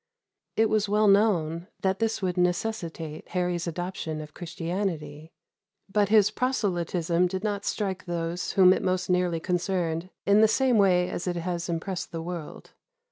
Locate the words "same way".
10.47-11.07